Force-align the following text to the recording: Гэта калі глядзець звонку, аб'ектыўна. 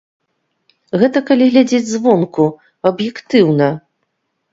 Гэта 1.01 1.19
калі 1.29 1.45
глядзець 1.51 1.89
звонку, 1.91 2.47
аб'ектыўна. 2.91 3.69